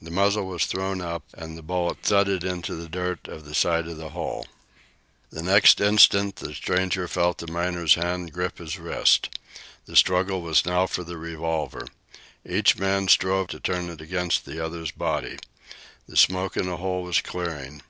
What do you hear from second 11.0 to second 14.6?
the revolver. Each man strove to turn it against